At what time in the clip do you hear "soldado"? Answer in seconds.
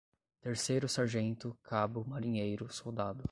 2.73-3.19